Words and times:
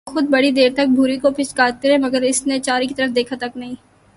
وہ 0.07 0.13
خود 0.13 0.29
بڑی 0.29 0.51
دیر 0.51 0.69
تک 0.73 0.87
بھوری 0.95 1.17
کو 1.17 1.31
پچکارتے 1.31 1.89
رہے، 1.89 1.97
مگر 1.97 2.21
اس 2.21 2.45
نے 2.47 2.59
چارے 2.59 2.85
کی 2.85 2.93
طرف 2.93 3.15
دیکھا 3.15 3.35
تک 3.39 3.57
نہیں۔ 3.57 3.75